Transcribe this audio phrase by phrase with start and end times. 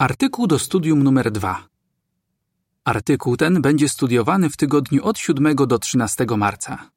[0.00, 1.68] Artykuł do studium numer 2.
[2.84, 6.90] Artykuł ten będzie studiowany w tygodniu od 7 do 13 marca.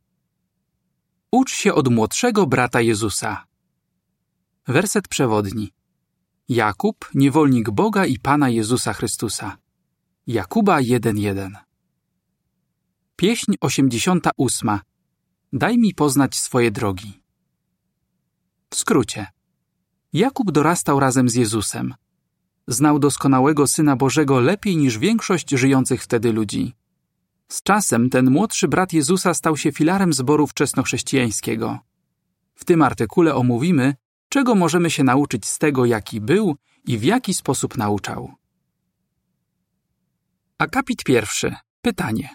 [1.32, 3.46] Ucz się od młodszego brata Jezusa.
[4.68, 5.72] Werset przewodni.
[6.50, 9.58] Jakub, niewolnik Boga i Pana Jezusa Chrystusa.
[10.28, 11.56] Jakuba 1:1.
[13.16, 14.80] Pieśń 88.
[15.54, 17.22] Daj mi poznać swoje drogi.
[18.70, 19.28] W skrócie.
[20.14, 21.94] Jakub dorastał razem z Jezusem.
[22.68, 26.74] Znał doskonałego Syna Bożego lepiej niż większość żyjących wtedy ludzi.
[27.48, 31.80] Z czasem ten młodszy brat Jezusa stał się filarem zboru wczesnochrześcijańskiego.
[32.56, 33.96] W tym artykule omówimy,
[34.30, 36.56] czego możemy się nauczyć z tego, jaki był
[36.86, 38.34] i w jaki sposób nauczał.
[40.58, 41.56] Akapit pierwszy.
[41.82, 42.30] Pytanie.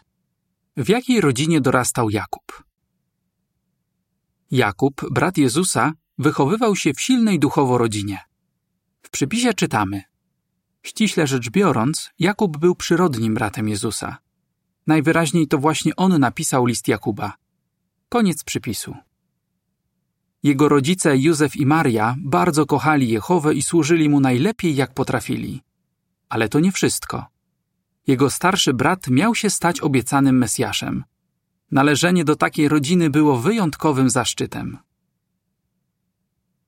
[0.76, 2.64] W jakiej rodzinie dorastał Jakub?
[4.50, 8.20] Jakub, brat Jezusa, wychowywał się w silnej duchowo rodzinie.
[9.02, 10.02] W przypisie czytamy:
[10.86, 14.16] Ściśle rzecz biorąc, Jakub był przyrodnim bratem Jezusa.
[14.86, 17.32] Najwyraźniej to właśnie on napisał list Jakuba.
[18.08, 18.96] Koniec przypisu.
[20.42, 25.62] Jego rodzice Józef i Maria bardzo kochali Jehowę i służyli mu najlepiej jak potrafili.
[26.28, 27.26] Ale to nie wszystko.
[28.06, 31.04] Jego starszy brat miał się stać obiecanym Mesjaszem.
[31.70, 34.78] Należenie do takiej rodziny było wyjątkowym zaszczytem.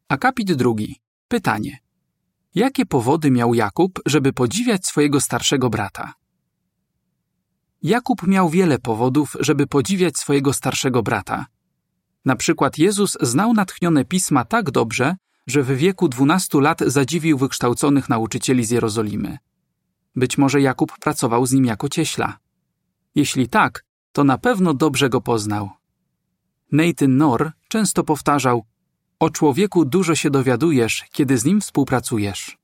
[0.08, 0.96] Akapit drugi.
[1.28, 1.87] Pytanie.
[2.54, 6.14] Jakie powody miał Jakub, żeby podziwiać swojego starszego brata?
[7.82, 11.46] Jakub miał wiele powodów, żeby podziwiać swojego starszego brata.
[12.24, 18.08] Na przykład Jezus znał natchnione pisma tak dobrze, że w wieku 12 lat zadziwił wykształconych
[18.08, 19.38] nauczycieli z Jerozolimy.
[20.16, 22.38] Być może Jakub pracował z nim jako cieśla.
[23.14, 25.70] Jeśli tak, to na pewno dobrze go poznał.
[26.72, 28.64] Nathan Nor często powtarzał:
[29.20, 32.58] O człowieku dużo się dowiadujesz, kiedy z nim współpracujesz.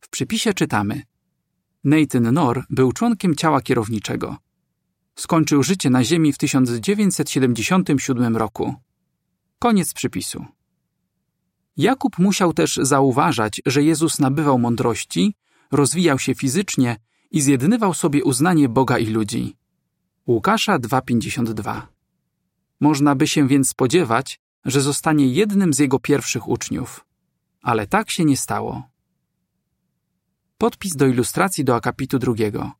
[0.00, 1.02] W przypisie czytamy:
[1.84, 4.36] Nathan Nor był członkiem ciała kierowniczego.
[5.16, 8.74] Skończył życie na Ziemi w 1977 roku.
[9.58, 10.44] Koniec przypisu.
[11.76, 15.34] Jakub musiał też zauważać, że Jezus nabywał mądrości,
[15.72, 16.96] rozwijał się fizycznie
[17.30, 19.56] i zjednywał sobie uznanie Boga i ludzi.
[20.26, 21.82] Łukasza 2,52
[22.80, 27.06] Można by się więc spodziewać, że zostanie jednym z jego pierwszych uczniów.
[27.62, 28.82] Ale tak się nie stało.
[30.58, 32.72] Podpis do ilustracji do akapitu drugiego.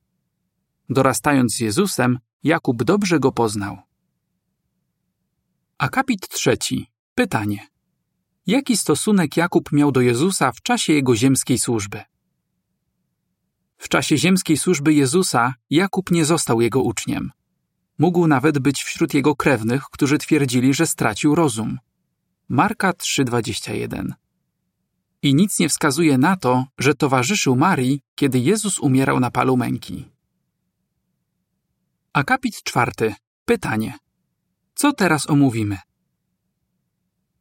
[0.91, 3.78] Dorastając z Jezusem, Jakub dobrze go poznał.
[5.78, 6.86] Akapit trzeci.
[7.14, 7.66] Pytanie.
[8.47, 12.03] Jaki stosunek Jakub miał do Jezusa w czasie jego ziemskiej służby?
[13.78, 17.30] W czasie ziemskiej służby Jezusa Jakub nie został jego uczniem.
[17.99, 21.79] Mógł nawet być wśród jego krewnych, którzy twierdzili, że stracił rozum.
[22.49, 24.12] Marka 3:21.
[25.23, 30.09] I nic nie wskazuje na to, że towarzyszył Marii, kiedy Jezus umierał na palu męki.
[32.12, 33.15] Akapit czwarty.
[33.45, 33.99] Pytanie.
[34.75, 35.78] Co teraz omówimy?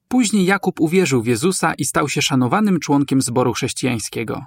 [0.08, 4.46] Później Jakub uwierzył w Jezusa i stał się szanowanym członkiem zboru chrześcijańskiego.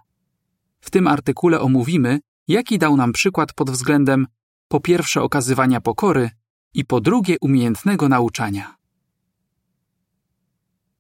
[0.80, 4.26] W tym artykule omówimy, jaki dał nam przykład pod względem
[4.68, 6.30] po pierwsze okazywania pokory
[6.74, 8.76] i po drugie umiejętnego nauczania.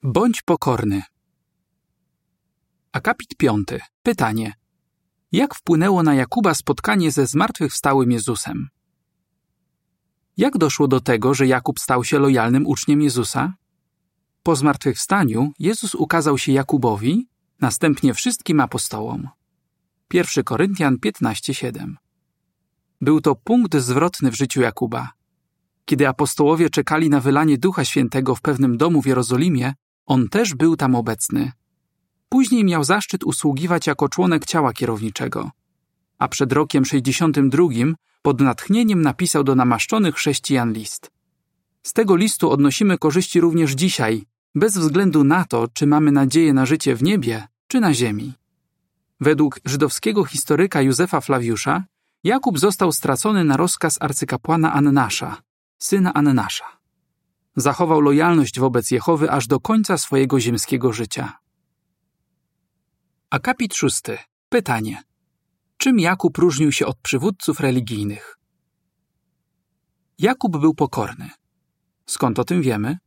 [0.02, 1.02] Bądź pokorny.
[2.92, 3.80] Akapit piąty.
[4.02, 4.52] Pytanie.
[5.32, 8.68] Jak wpłynęło na Jakuba spotkanie ze zmartwychwstałym Jezusem?
[10.36, 13.54] Jak doszło do tego, że Jakub stał się lojalnym uczniem Jezusa?
[14.42, 17.28] Po zmartwychwstaniu Jezus ukazał się Jakubowi,
[17.60, 19.28] następnie wszystkim apostołom.
[20.12, 22.07] 1 Koryntian 15:7.
[23.00, 25.12] Był to punkt zwrotny w życiu Jakuba.
[25.84, 29.74] Kiedy apostołowie czekali na wylanie Ducha Świętego w pewnym domu w Jerozolimie,
[30.06, 31.52] on też był tam obecny.
[32.28, 35.50] Później miał zaszczyt usługiwać jako członek ciała kierowniczego.
[36.18, 37.64] A przed rokiem 62
[38.22, 41.10] pod natchnieniem napisał do namaszczonych chrześcijan list.
[41.82, 44.22] Z tego listu odnosimy korzyści również dzisiaj,
[44.54, 48.32] bez względu na to, czy mamy nadzieję na życie w niebie, czy na ziemi.
[49.20, 51.84] Według żydowskiego historyka Józefa Flawiusza,
[52.24, 55.42] Jakub został stracony na rozkaz arcykapłana Annasza,
[55.78, 56.78] syna Annasza.
[57.56, 61.32] Zachował lojalność wobec Jehowy aż do końca swojego ziemskiego życia.
[63.30, 64.18] Akapit szósty.
[64.48, 65.02] Pytanie.
[65.76, 68.38] Czym Jakub różnił się od przywódców religijnych?
[70.18, 71.30] Jakub był pokorny.
[72.06, 72.98] Skąd o tym wiemy?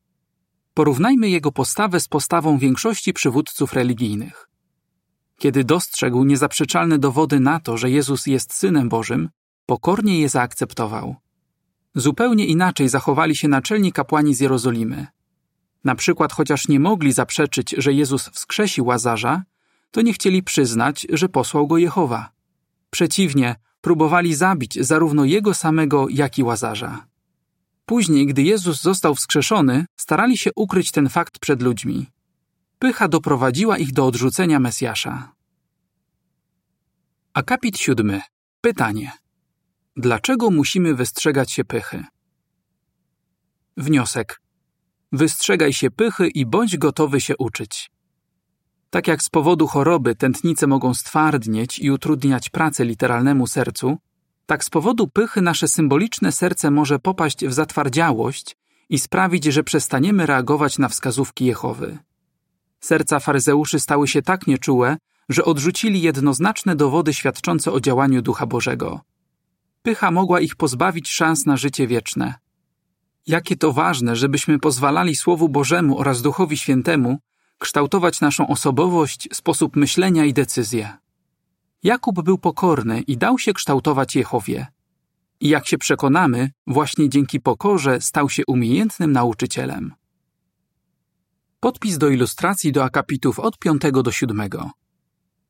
[0.73, 4.50] Porównajmy jego postawę z postawą większości przywódców religijnych.
[5.41, 9.29] Kiedy dostrzegł niezaprzeczalne dowody na to, że Jezus jest Synem Bożym,
[9.65, 11.15] pokornie je zaakceptował.
[11.95, 15.07] Zupełnie inaczej zachowali się naczelni kapłani z Jerozolimy.
[15.83, 19.43] Na przykład, chociaż nie mogli zaprzeczyć, że Jezus wskrzesił Łazarza,
[19.91, 22.29] to nie chcieli przyznać, że posłał go Jehowa.
[22.89, 27.05] Przeciwnie, próbowali zabić zarówno jego samego, jak i łazarza.
[27.85, 32.07] Później, gdy Jezus został wskrzeszony, starali się ukryć ten fakt przed ludźmi.
[32.81, 35.31] Pycha doprowadziła ich do odrzucenia Mesjasza.
[37.33, 38.21] Akapit siódmy.
[38.61, 39.11] Pytanie.
[39.95, 42.03] Dlaczego musimy wystrzegać się pychy?
[43.77, 44.41] Wniosek.
[45.11, 47.91] Wystrzegaj się pychy i bądź gotowy się uczyć.
[48.89, 53.97] Tak jak z powodu choroby tętnice mogą stwardnieć i utrudniać pracę literalnemu sercu,
[54.45, 58.57] tak z powodu pychy nasze symboliczne serce może popaść w zatwardziałość
[58.89, 61.97] i sprawić, że przestaniemy reagować na wskazówki Jehowy.
[62.81, 64.97] Serca faryzeuszy stały się tak nieczułe,
[65.29, 69.01] że odrzucili jednoznaczne dowody świadczące o działaniu Ducha Bożego.
[69.81, 72.33] Pycha mogła ich pozbawić szans na życie wieczne.
[73.27, 77.17] Jakie to ważne, żebyśmy pozwalali Słowu Bożemu oraz Duchowi Świętemu
[77.57, 80.97] kształtować naszą osobowość, sposób myślenia i decyzje.
[81.83, 84.67] Jakub był pokorny i dał się kształtować Jehowie.
[85.39, 89.93] I jak się przekonamy, właśnie dzięki pokorze stał się umiejętnym nauczycielem.
[91.63, 94.49] Podpis do ilustracji do akapitów od 5 do 7.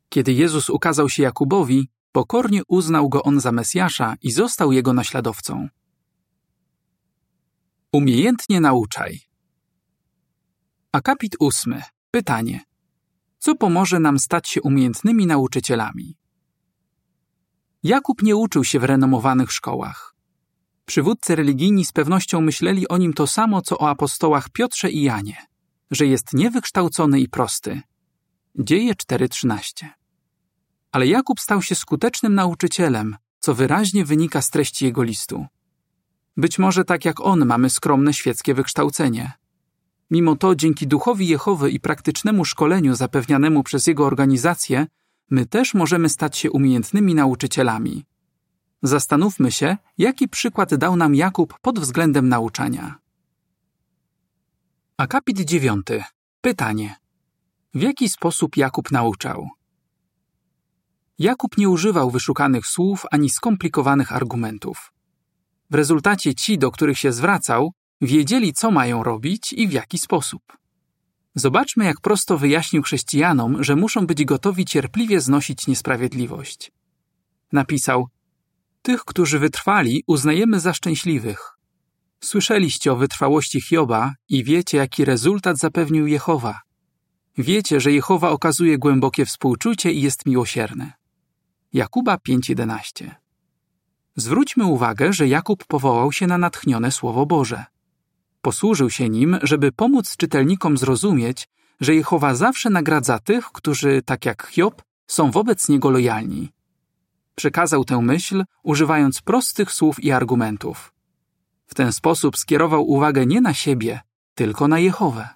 [0.10, 5.68] Kiedy Jezus ukazał się Jakubowi, pokornie uznał go on za Mesjasza i został jego naśladowcą.
[7.92, 9.20] Umiejętnie nauczaj.
[10.92, 11.82] Akapit ósmy.
[12.12, 12.62] Pytanie.
[13.40, 16.18] Co pomoże nam stać się umiejętnymi nauczycielami?
[17.84, 20.16] Jakub nie uczył się w renomowanych szkołach.
[20.86, 25.51] Przywódcy religijni z pewnością myśleli o nim to samo, co o apostołach Piotrze i Janie,
[25.92, 27.82] że jest niewykształcony i prosty.
[28.56, 29.86] Dzieje 4.13.
[30.92, 35.46] Ale Jakub stał się skutecznym nauczycielem, co wyraźnie wynika z treści jego listu.
[36.38, 39.32] Być może tak jak on mamy skromne świeckie wykształcenie.
[40.12, 44.88] Mimo to dzięki duchowi Jehowy i praktycznemu szkoleniu zapewnianemu przez jego organizację,
[45.30, 48.06] my też możemy stać się umiejętnymi nauczycielami.
[48.84, 53.01] Zastanówmy się, jaki przykład dał nam Jakub pod względem nauczania.
[55.02, 55.88] Akapit 9.
[56.42, 56.96] Pytanie.
[57.74, 59.50] W jaki sposób Jakub nauczał?
[61.20, 64.94] Jakub nie używał wyszukanych słów ani skomplikowanych argumentów.
[65.70, 70.58] W rezultacie ci, do których się zwracał, wiedzieli, co mają robić i w jaki sposób.
[71.36, 76.72] Zobaczmy, jak prosto wyjaśnił chrześcijanom, że muszą być gotowi cierpliwie znosić niesprawiedliwość.
[77.52, 78.08] Napisał:
[78.82, 81.61] Tych, którzy wytrwali, uznajemy za szczęśliwych.
[82.24, 86.60] Słyszeliście o wytrwałości Hioba i wiecie, jaki rezultat zapewnił Jehowa.
[87.38, 90.92] Wiecie, że Jehowa okazuje głębokie współczucie i jest miłosierny.
[91.74, 93.12] Jakuba 5:11.
[94.16, 97.66] Zwróćmy uwagę, że Jakub powołał się na natchnione Słowo Boże.
[98.42, 101.48] Posłużył się nim, żeby pomóc czytelnikom zrozumieć,
[101.80, 106.50] że Jehowa zawsze nagradza tych, którzy, tak jak Hiob, są wobec niego lojalni.
[107.36, 110.94] Przekazał tę myśl, używając prostych słów i argumentów.
[111.72, 114.00] W ten sposób skierował uwagę nie na siebie,
[114.36, 115.30] tylko na Jehowę.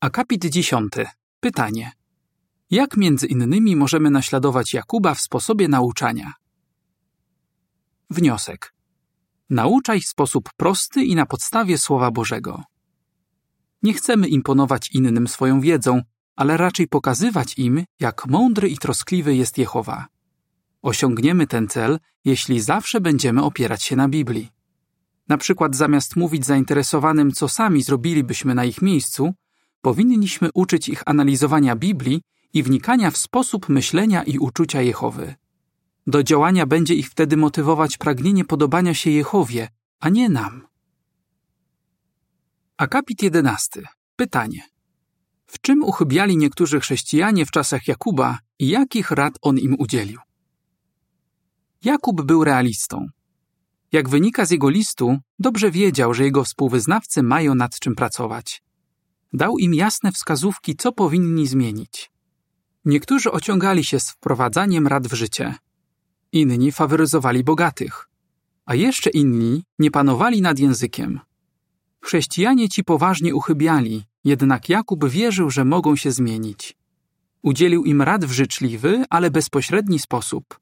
[0.00, 0.92] Akapit 10.
[1.40, 1.92] Pytanie.
[2.70, 6.32] Jak między innymi możemy naśladować Jakuba w sposobie nauczania?
[8.10, 8.74] Wniosek.
[9.50, 12.62] Nauczaj w sposób prosty i na podstawie Słowa Bożego.
[13.82, 16.02] Nie chcemy imponować innym swoją wiedzą,
[16.36, 20.06] ale raczej pokazywać im, jak mądry i troskliwy jest Jehowa.
[20.82, 24.48] Osiągniemy ten cel, jeśli zawsze będziemy opierać się na Biblii.
[25.28, 29.34] Na przykład zamiast mówić zainteresowanym, co sami zrobilibyśmy na ich miejscu,
[29.80, 32.22] powinniśmy uczyć ich analizowania Biblii
[32.52, 35.34] i wnikania w sposób myślenia i uczucia Jehowy.
[36.06, 39.68] Do działania będzie ich wtedy motywować pragnienie podobania się Jehowie,
[40.00, 40.66] a nie nam.
[42.76, 43.82] Akapit 11.
[44.16, 44.62] Pytanie.
[45.46, 50.20] W czym uchybiali niektórzy chrześcijanie w czasach Jakuba i jakich rad on im udzielił?
[51.84, 53.06] Jakub był realistą.
[53.92, 58.62] Jak wynika z jego listu, dobrze wiedział, że jego współwyznawcy mają nad czym pracować.
[59.32, 62.10] Dał im jasne wskazówki, co powinni zmienić.
[62.84, 65.54] Niektórzy ociągali się z wprowadzaniem rad w życie,
[66.32, 68.08] inni faworyzowali bogatych,
[68.66, 71.20] a jeszcze inni nie panowali nad językiem.
[72.00, 76.76] Chrześcijanie ci poważnie uchybiali, jednak Jakub wierzył, że mogą się zmienić.
[77.42, 80.60] Udzielił im rad w życzliwy, ale bezpośredni sposób.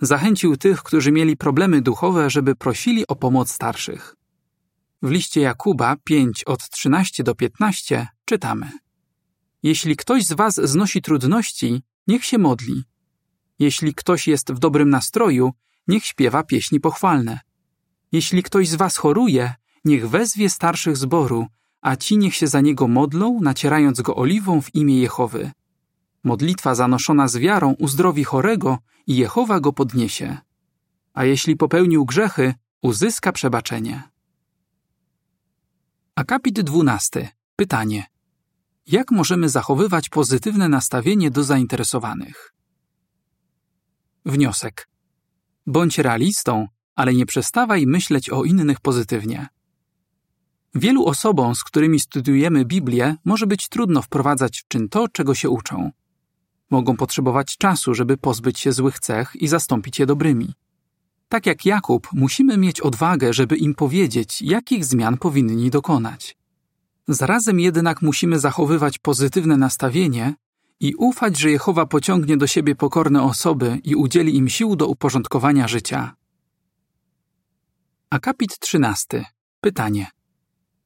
[0.00, 4.16] Zachęcił tych, którzy mieli problemy duchowe, żeby prosili o pomoc starszych.
[5.02, 8.70] W liście Jakuba 5 od 13 do 15 czytamy:
[9.62, 12.84] Jeśli ktoś z was znosi trudności, niech się modli.
[13.58, 15.52] Jeśli ktoś jest w dobrym nastroju,
[15.88, 17.40] niech śpiewa pieśni pochwalne.
[18.12, 19.54] Jeśli ktoś z was choruje,
[19.84, 21.46] niech wezwie starszych zboru,
[21.80, 25.50] a ci niech się za niego modlą, nacierając go oliwą w imię Jehowy.
[26.24, 30.38] Modlitwa zanoszona z wiarą uzdrowi chorego i Jehowa go podniesie.
[31.14, 34.02] A jeśli popełnił grzechy, uzyska przebaczenie.
[36.14, 37.28] Akapit 12.
[37.56, 38.06] Pytanie.
[38.86, 42.54] Jak możemy zachowywać pozytywne nastawienie do zainteresowanych?
[44.24, 44.88] Wniosek.
[45.66, 49.48] Bądź realistą, ale nie przestawaj myśleć o innych pozytywnie.
[50.74, 55.50] Wielu osobom, z którymi studiujemy Biblię, może być trudno wprowadzać w czyn to, czego się
[55.50, 55.90] uczą.
[56.70, 60.52] Mogą potrzebować czasu, żeby pozbyć się złych cech i zastąpić je dobrymi.
[61.28, 66.36] Tak jak Jakub, musimy mieć odwagę, żeby im powiedzieć, jakich zmian powinni dokonać.
[67.08, 70.34] Zarazem jednak musimy zachowywać pozytywne nastawienie
[70.80, 75.68] i ufać, że Jehowa pociągnie do siebie pokorne osoby i udzieli im sił do uporządkowania
[75.68, 76.14] życia.
[78.10, 79.24] Akapit 13.
[79.60, 80.06] Pytanie.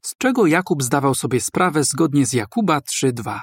[0.03, 3.41] Z czego Jakub zdawał sobie sprawę zgodnie z Jakuba 3:2?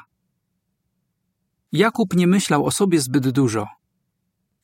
[1.71, 3.67] Jakub nie myślał o sobie zbyt dużo.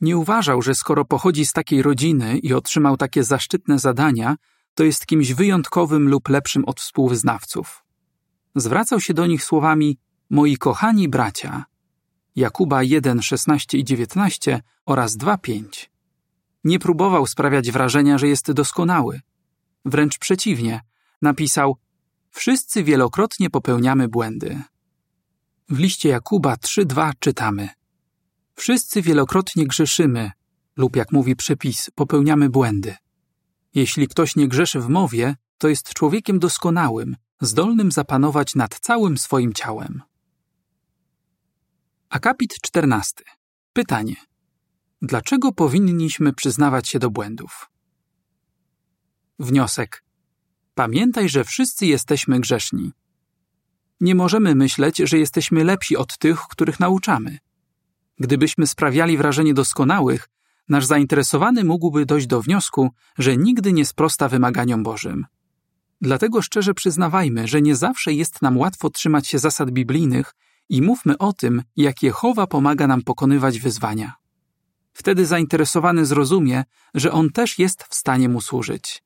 [0.02, 4.36] Nie uważał, że skoro pochodzi z takiej rodziny i otrzymał takie zaszczytne zadania,
[4.74, 7.84] to jest kimś wyjątkowym lub lepszym od współwyznawców.
[8.56, 9.98] Zwracał się do nich słowami:
[10.30, 11.66] Moi kochani bracia.
[12.36, 15.92] Jakuba 1, 16 i 19 oraz 2, 5.
[16.64, 19.22] Nie próbował sprawiać wrażenia, że jest doskonały.
[19.86, 20.82] Wręcz przeciwnie,
[21.22, 21.78] napisał:
[22.32, 24.62] Wszyscy wielokrotnie popełniamy błędy.
[25.70, 27.70] W liście Jakuba 3:2 czytamy:
[28.56, 30.32] Wszyscy wielokrotnie grzeszymy,
[30.78, 32.96] lub jak mówi przepis, popełniamy błędy.
[33.74, 39.54] Jeśli ktoś nie grzeszy w mowie, to jest człowiekiem doskonałym, zdolnym zapanować nad całym swoim
[39.54, 40.02] ciałem.
[42.10, 43.24] Akapit 14.
[43.74, 44.16] Pytanie:
[45.02, 47.70] Dlaczego powinniśmy przyznawać się do błędów?
[49.40, 50.04] Wniosek:
[50.76, 52.92] Pamiętaj, że wszyscy jesteśmy grzeszni.
[54.02, 57.38] Nie możemy myśleć, że jesteśmy lepsi od tych, których nauczamy.
[58.20, 60.30] Gdybyśmy sprawiali wrażenie doskonałych,
[60.70, 65.26] nasz zainteresowany mógłby dojść do wniosku, że nigdy nie sprosta wymaganiom Bożym.
[66.02, 70.36] Dlatego szczerze przyznawajmy, że nie zawsze jest nam łatwo trzymać się zasad biblijnych
[70.70, 74.14] i mówmy o tym, jak Jehowa pomaga nam pokonywać wyzwania.
[74.94, 76.64] Wtedy zainteresowany zrozumie,
[76.94, 79.04] że on też jest w stanie mu służyć.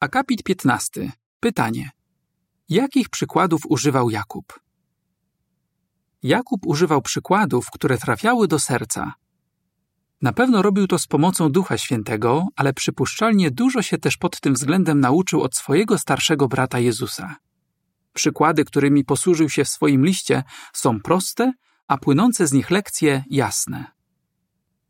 [0.00, 1.12] Akapit 15.
[1.40, 1.90] Pytanie.
[2.68, 4.60] Jakich przykładów używał Jakub?
[6.22, 9.12] Jakub używał przykładów, które trafiały do serca.
[10.22, 14.54] Na pewno robił to z pomocą Ducha Świętego, ale przypuszczalnie dużo się też pod tym
[14.54, 17.36] względem nauczył od swojego starszego brata Jezusa.
[18.12, 20.42] Przykłady, którymi posłużył się w swoim liście,
[20.72, 21.52] są proste,
[21.88, 23.84] a płynące z nich lekcje jasne.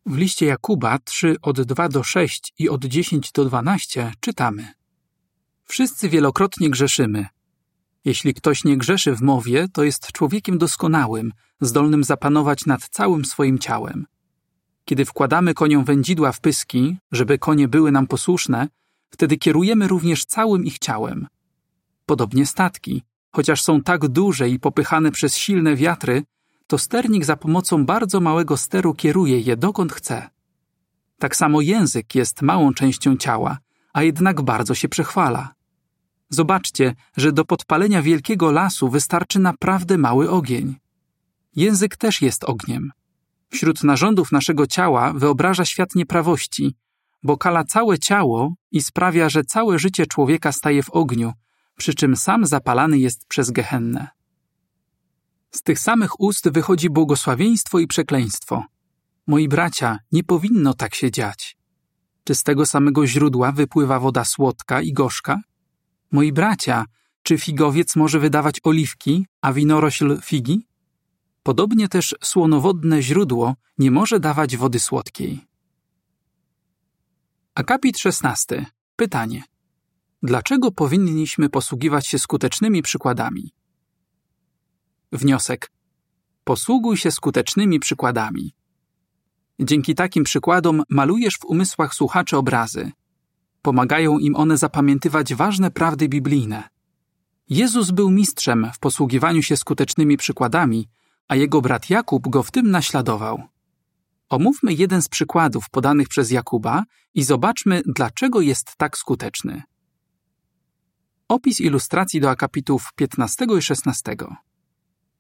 [0.07, 4.73] W liście Jakuba 3 od 2 do 6 i od 10 do 12 czytamy:
[5.65, 7.27] Wszyscy wielokrotnie grzeszymy.
[8.07, 13.59] Jeśli ktoś nie grzeszy w mowie, to jest człowiekiem doskonałym, zdolnym zapanować nad całym swoim
[13.59, 14.07] ciałem.
[14.85, 18.69] Kiedy wkładamy koniom wędzidła w pyski, żeby konie były nam posłuszne,
[19.11, 21.27] wtedy kierujemy również całym ich ciałem.
[22.07, 26.23] Podobnie statki, chociaż są tak duże i popychane przez silne wiatry,
[26.67, 30.31] to sternik za pomocą bardzo małego steru kieruje je dokąd chce.
[31.19, 33.59] Tak samo język jest małą częścią ciała,
[33.93, 35.56] a jednak bardzo się przechwala.
[36.29, 40.77] Zobaczcie, że do podpalenia wielkiego lasu wystarczy naprawdę mały ogień.
[41.57, 42.93] Język też jest ogniem.
[43.51, 46.75] Wśród narządów naszego ciała wyobraża świat nieprawości,
[47.23, 51.33] bo kala całe ciało i sprawia, że całe życie człowieka staje w ogniu,
[51.77, 54.09] przy czym sam zapalany jest przez gehennę.
[55.51, 58.65] Z tych samych ust wychodzi błogosławieństwo i przekleństwo.
[59.27, 61.57] Moi bracia, nie powinno tak się dziać.
[62.25, 65.41] Czy z tego samego źródła wypływa woda słodka i gorzka?
[66.13, 66.85] Moi bracia,
[67.23, 70.67] czy figowiec może wydawać oliwki, a winorośl figi?
[71.43, 75.47] Podobnie też słonowodne źródło nie może dawać wody słodkiej.
[77.55, 78.67] Akapit 16.
[78.97, 79.45] Pytanie.
[80.23, 83.53] Dlaczego powinniśmy posługiwać się skutecznymi przykładami?
[85.13, 85.71] Wniosek.
[86.45, 88.55] Posługuj się skutecznymi przykładami.
[89.61, 92.93] Dzięki takim przykładom malujesz w umysłach słuchaczy obrazy.
[93.67, 96.69] Pomagają im one zapamiętywać ważne prawdy biblijne.
[97.49, 100.89] Jezus był mistrzem w posługiwaniu się skutecznymi przykładami,
[101.29, 103.43] a jego brat Jakub go w tym naśladował.
[104.29, 109.63] Omówmy jeden z przykładów podanych przez Jakuba i zobaczmy, dlaczego jest tak skuteczny.
[111.29, 114.17] Opis ilustracji do akapitów 15 i 16.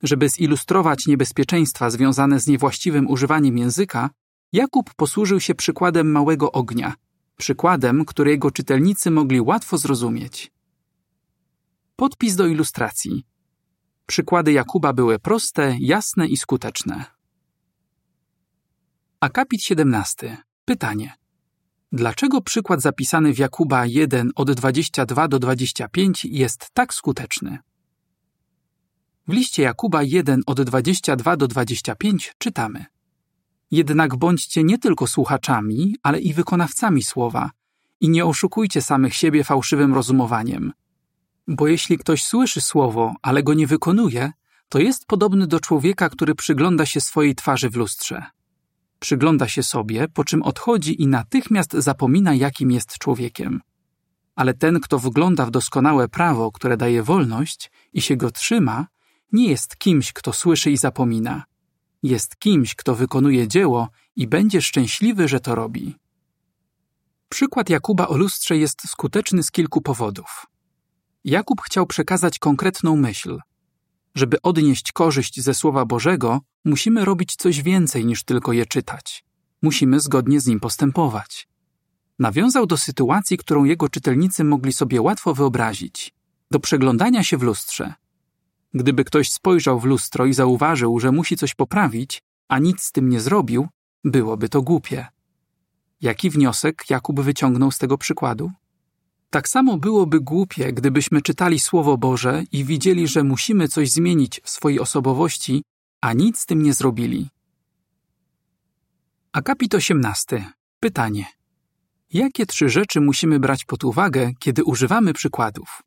[0.02, 4.10] Żeby zilustrować niebezpieczeństwa związane z niewłaściwym używaniem języka,
[4.52, 6.94] Jakub posłużył się przykładem małego ognia,
[7.36, 10.52] przykładem, który jego czytelnicy mogli łatwo zrozumieć.
[11.96, 13.24] Podpis do ilustracji.
[14.06, 17.04] Przykłady Jakuba były proste, jasne i skuteczne.
[19.20, 20.36] Akapit 17.
[20.64, 21.14] Pytanie.
[21.92, 27.58] Dlaczego przykład zapisany w Jakuba 1 od 22 do 25 jest tak skuteczny?
[29.28, 32.84] W liście Jakuba 1 od 22 do 25 czytamy:
[33.70, 37.50] Jednak bądźcie nie tylko słuchaczami, ale i wykonawcami słowa,
[38.00, 40.72] i nie oszukujcie samych siebie fałszywym rozumowaniem.
[41.48, 44.32] Bo jeśli ktoś słyszy słowo, ale go nie wykonuje,
[44.68, 48.22] to jest podobny do człowieka, który przygląda się swojej twarzy w lustrze.
[48.98, 53.60] Przygląda się sobie, po czym odchodzi i natychmiast zapomina, jakim jest człowiekiem.
[54.36, 58.86] Ale ten, kto wgląda w doskonałe prawo, które daje wolność i się go trzyma,
[59.32, 61.44] nie jest kimś, kto słyszy i zapomina.
[62.06, 65.96] Jest kimś, kto wykonuje dzieło i będzie szczęśliwy, że to robi.
[67.28, 70.46] Przykład Jakuba o lustrze jest skuteczny z kilku powodów.
[71.24, 73.38] Jakub chciał przekazać konkretną myśl.
[74.14, 79.24] Żeby odnieść korzyść ze Słowa Bożego, musimy robić coś więcej niż tylko je czytać.
[79.62, 81.48] Musimy zgodnie z nim postępować.
[82.18, 86.14] Nawiązał do sytuacji, którą jego czytelnicy mogli sobie łatwo wyobrazić
[86.50, 87.94] do przeglądania się w lustrze.
[88.76, 93.08] Gdyby ktoś spojrzał w lustro i zauważył, że musi coś poprawić, a nic z tym
[93.08, 93.68] nie zrobił,
[94.04, 95.06] byłoby to głupie.
[96.00, 98.50] Jaki wniosek Jakub wyciągnął z tego przykładu?
[99.30, 104.50] Tak samo byłoby głupie, gdybyśmy czytali Słowo Boże i widzieli, że musimy coś zmienić w
[104.50, 105.62] swojej osobowości,
[106.00, 107.28] a nic z tym nie zrobili.
[109.32, 110.52] Akapit 18.
[110.80, 111.26] Pytanie.
[112.12, 115.82] Jakie trzy rzeczy musimy brać pod uwagę, kiedy używamy przykładów?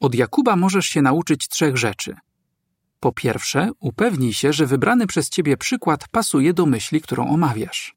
[0.00, 2.16] Od Jakuba możesz się nauczyć trzech rzeczy.
[3.00, 7.96] Po pierwsze, upewnij się, że wybrany przez ciebie przykład pasuje do myśli, którą omawiasz.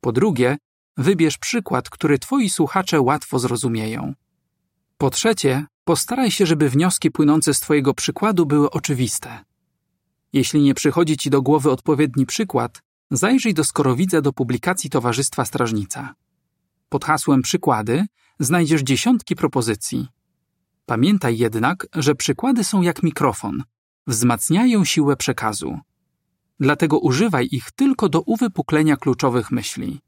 [0.00, 0.56] Po drugie,
[0.96, 4.14] wybierz przykład, który twoi słuchacze łatwo zrozumieją.
[4.98, 9.44] Po trzecie, postaraj się, żeby wnioski płynące z twojego przykładu były oczywiste.
[10.32, 16.14] Jeśli nie przychodzi ci do głowy odpowiedni przykład, zajrzyj do skorowidza do publikacji Towarzystwa Strażnica.
[16.88, 18.06] Pod hasłem przykłady
[18.40, 20.08] znajdziesz dziesiątki propozycji.
[20.86, 23.62] Pamiętaj jednak, że przykłady są jak mikrofon,
[24.06, 25.78] wzmacniają siłę przekazu.
[26.60, 30.00] Dlatego używaj ich tylko do uwypuklenia kluczowych myśli.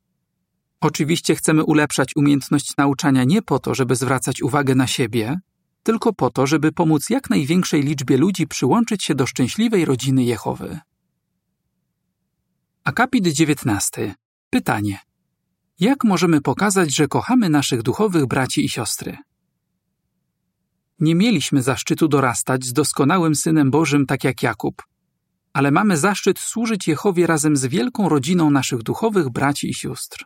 [0.80, 5.40] Oczywiście chcemy ulepszać umiejętność nauczania nie po to, żeby zwracać uwagę na siebie,
[5.82, 10.78] tylko po to, żeby pomóc jak największej liczbie ludzi przyłączyć się do szczęśliwej rodziny Jehowy.
[12.84, 14.14] Akapit 19.
[14.50, 14.98] Pytanie.
[15.80, 19.16] Jak możemy pokazać, że kochamy naszych duchowych braci i siostry?
[21.04, 24.82] Nie mieliśmy zaszczytu dorastać z doskonałym Synem Bożym tak jak Jakub,
[25.52, 30.24] ale mamy zaszczyt służyć Jehowie razem z wielką rodziną naszych duchowych braci i sióstr.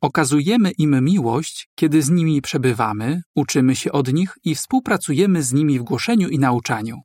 [0.00, 5.78] Okazujemy im miłość, kiedy z nimi przebywamy, uczymy się od nich i współpracujemy z nimi
[5.78, 7.00] w głoszeniu i nauczaniu.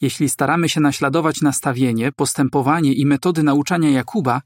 [0.00, 4.40] Jeśli staramy się naśladować nastawienie, postępowanie i metody nauczania Jakuba,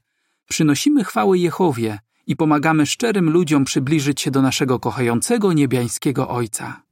[0.49, 6.90] przynosimy chwałę Jehowie i pomagamy szczerym ludziom przybliżyć się do naszego kochającego niebiańskiego Ojca.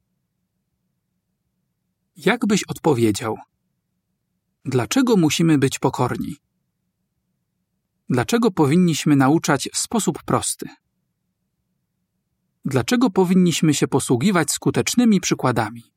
[2.16, 3.38] Jak byś odpowiedział?
[4.64, 6.36] Dlaczego musimy być pokorni?
[8.08, 10.68] Dlaczego powinniśmy nauczać w sposób prosty?
[12.64, 15.92] Dlaczego powinniśmy się posługiwać skutecznymi przykładami?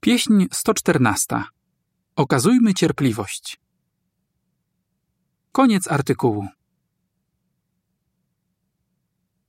[0.00, 1.42] Pieśń 114.
[2.16, 3.60] Okazujmy cierpliwość.
[5.52, 6.48] Koniec artykułu.